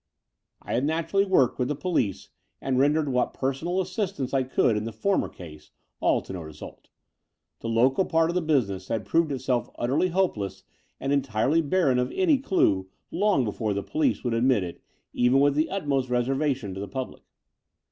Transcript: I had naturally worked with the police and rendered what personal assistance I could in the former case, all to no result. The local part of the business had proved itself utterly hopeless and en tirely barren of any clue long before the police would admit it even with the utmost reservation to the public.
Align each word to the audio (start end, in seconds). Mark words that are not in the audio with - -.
I 0.63 0.73
had 0.73 0.83
naturally 0.83 1.25
worked 1.27 1.59
with 1.59 1.67
the 1.67 1.75
police 1.75 2.29
and 2.59 2.79
rendered 2.79 3.07
what 3.09 3.35
personal 3.35 3.79
assistance 3.79 4.33
I 4.33 4.41
could 4.41 4.75
in 4.75 4.83
the 4.85 4.91
former 4.91 5.29
case, 5.29 5.69
all 5.99 6.23
to 6.23 6.33
no 6.33 6.41
result. 6.41 6.89
The 7.59 7.69
local 7.69 8.05
part 8.05 8.31
of 8.31 8.33
the 8.33 8.41
business 8.41 8.87
had 8.87 9.05
proved 9.05 9.31
itself 9.31 9.69
utterly 9.77 10.07
hopeless 10.07 10.63
and 10.99 11.13
en 11.13 11.21
tirely 11.21 11.61
barren 11.61 11.99
of 11.99 12.11
any 12.15 12.39
clue 12.39 12.89
long 13.11 13.45
before 13.45 13.75
the 13.75 13.83
police 13.83 14.23
would 14.23 14.33
admit 14.33 14.63
it 14.63 14.81
even 15.13 15.39
with 15.39 15.53
the 15.53 15.69
utmost 15.69 16.09
reservation 16.09 16.73
to 16.73 16.79
the 16.79 16.87
public. 16.87 17.21